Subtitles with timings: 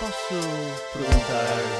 [0.00, 0.40] Posso
[0.94, 1.75] perguntar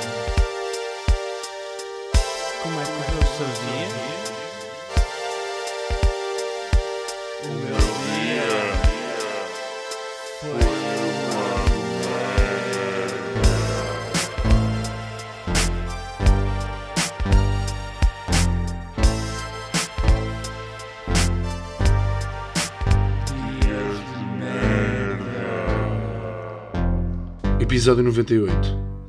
[27.59, 28.53] Episódio 98.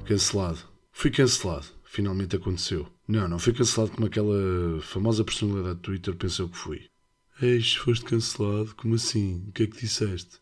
[0.06, 0.60] Cancelado.
[0.94, 1.66] Fui cancelado.
[1.84, 2.88] Finalmente aconteceu.
[3.06, 6.86] Não, não fui cancelado como aquela famosa personalidade do Twitter pensou que fui.
[7.42, 8.73] Eis, foste cancelado?
[8.76, 9.44] Como assim?
[9.50, 10.40] O que é que disseste?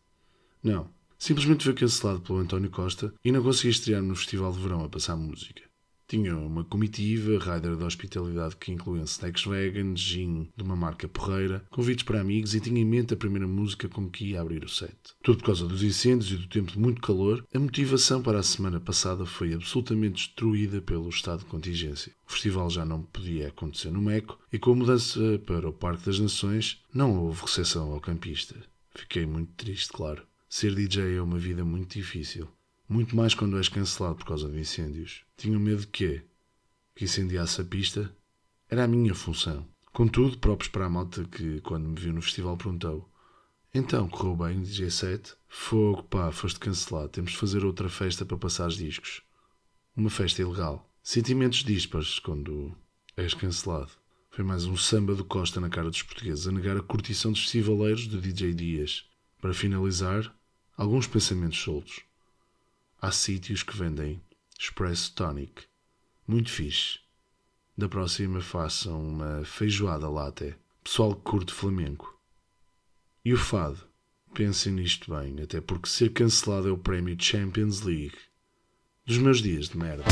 [0.63, 0.87] Não.
[1.17, 4.89] Simplesmente fui cancelado pelo António Costa e não consegui estrear no Festival de Verão a
[4.89, 5.63] passar música.
[6.07, 11.65] Tinha uma comitiva, rider da hospitalidade que incluía snacks vegan, gin de uma marca porreira,
[11.71, 14.69] convites para amigos e tinha em mente a primeira música com que ia abrir o
[14.69, 14.95] set.
[15.23, 18.43] Tudo por causa dos incêndios e do tempo de muito calor, a motivação para a
[18.43, 22.13] semana passada foi absolutamente destruída pelo estado de contingência.
[22.27, 26.05] O festival já não podia acontecer no Meco e com a mudança para o Parque
[26.05, 28.55] das Nações não houve recepção ao campista.
[28.93, 30.23] Fiquei muito triste, claro.
[30.47, 32.47] Ser DJ é uma vida muito difícil.
[32.87, 35.23] Muito mais quando és cancelado por causa de incêndios.
[35.35, 36.23] Tinha medo de quê?
[36.93, 38.15] Que incendiasse a pista?
[38.69, 39.67] Era a minha função.
[39.91, 43.09] Contudo, próprios para a malta que, quando me viu no festival, perguntou:
[43.73, 45.33] Então, correu bem, DJ 7?
[45.47, 47.09] Fogo, pá, foste cancelado.
[47.09, 49.23] Temos de fazer outra festa para passar os discos.
[49.95, 50.87] Uma festa ilegal.
[51.01, 52.75] Sentimentos dispares quando
[53.17, 53.91] és cancelado.
[54.29, 57.41] Foi mais um samba do Costa na cara dos portugueses a negar a curtição dos
[57.41, 59.05] festivaleiros do DJ Dias.
[59.41, 60.35] Para finalizar,
[60.77, 62.01] alguns pensamentos soltos.
[63.05, 64.19] Há sítios que vendem
[64.59, 65.65] Espresso Tonic.
[66.27, 66.97] Muito fixe.
[67.77, 70.55] Da próxima façam uma feijoada latte.
[70.83, 72.19] Pessoal que curte flamenco.
[73.23, 73.77] E o fado?
[74.33, 78.17] Pensem nisto bem, até porque ser cancelado é o prémio Champions League.
[79.05, 80.03] Dos meus dias de merda.